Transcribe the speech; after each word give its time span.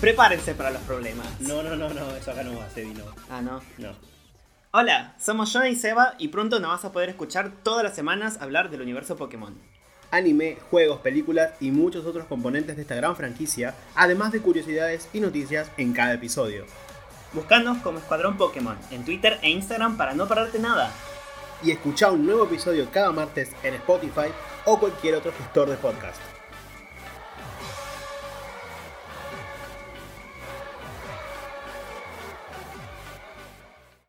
Prepárense 0.00 0.54
para 0.54 0.70
los 0.70 0.82
problemas. 0.82 1.26
No, 1.40 1.60
no, 1.60 1.74
no, 1.74 1.88
no, 1.88 2.14
eso 2.14 2.30
acá 2.30 2.44
no 2.44 2.56
va, 2.56 2.70
Sebi, 2.70 2.94
no. 2.94 3.02
Ah, 3.28 3.42
no. 3.42 3.60
No. 3.78 3.90
Hola, 4.70 5.16
somos 5.18 5.52
Jonah 5.52 5.68
y 5.68 5.74
Seba 5.74 6.14
y 6.18 6.28
pronto 6.28 6.60
nos 6.60 6.70
vas 6.70 6.84
a 6.84 6.92
poder 6.92 7.08
escuchar 7.08 7.50
todas 7.64 7.82
las 7.82 7.96
semanas 7.96 8.38
hablar 8.40 8.70
del 8.70 8.82
universo 8.82 9.16
Pokémon. 9.16 9.58
Anime, 10.12 10.56
juegos, 10.70 11.00
películas 11.00 11.50
y 11.58 11.72
muchos 11.72 12.06
otros 12.06 12.26
componentes 12.26 12.76
de 12.76 12.82
esta 12.82 12.94
gran 12.94 13.16
franquicia, 13.16 13.74
además 13.96 14.30
de 14.30 14.40
curiosidades 14.40 15.08
y 15.12 15.18
noticias 15.18 15.68
en 15.78 15.92
cada 15.92 16.14
episodio. 16.14 16.64
Buscanos 17.32 17.78
como 17.78 17.98
Escuadrón 17.98 18.36
Pokémon 18.36 18.78
en 18.92 19.04
Twitter 19.04 19.40
e 19.42 19.50
Instagram 19.50 19.96
para 19.96 20.14
no 20.14 20.28
perderte 20.28 20.60
nada. 20.60 20.92
Y 21.60 21.72
escucha 21.72 22.12
un 22.12 22.24
nuevo 22.24 22.44
episodio 22.44 22.88
cada 22.92 23.10
martes 23.10 23.50
en 23.64 23.74
Spotify 23.74 24.28
o 24.64 24.78
cualquier 24.78 25.16
otro 25.16 25.32
gestor 25.32 25.68
de 25.68 25.76
podcast. 25.76 26.20